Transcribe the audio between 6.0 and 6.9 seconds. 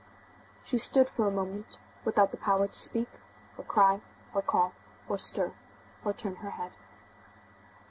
or turn her head.